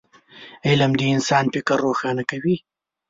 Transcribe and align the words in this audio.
علم 0.67 0.91
د 0.97 1.01
انسان 1.13 1.45
فکر 1.53 1.77
روښانه 1.85 2.23
کوي 2.31 2.55